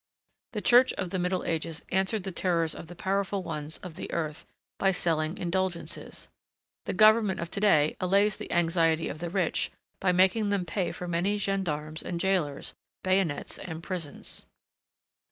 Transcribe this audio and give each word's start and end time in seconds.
The 0.53 0.61
Church 0.63 0.93
of 0.93 1.11
the 1.11 1.19
Middle 1.19 1.43
Ages 1.43 1.83
answered 1.91 2.23
the 2.23 2.31
terrors 2.31 2.73
of 2.73 2.87
the 2.87 2.95
powerful 2.95 3.43
ones 3.43 3.77
of 3.83 3.93
the 3.97 4.11
earth 4.11 4.47
by 4.79 4.91
selling 4.91 5.37
indulgences. 5.37 6.27
The 6.85 6.93
government 6.93 7.39
of 7.39 7.51
to 7.51 7.59
day 7.59 7.95
allays 7.99 8.37
the 8.37 8.51
anxiety 8.51 9.09
of 9.09 9.19
the 9.19 9.29
rich 9.29 9.71
by 9.99 10.11
making 10.11 10.49
them 10.49 10.65
pay 10.65 10.91
for 10.91 11.07
many 11.07 11.37
gendarmes 11.37 12.01
and 12.01 12.19
jailers, 12.19 12.73
bayonets 13.03 13.59
and 13.59 13.83
prisons. 13.83 14.47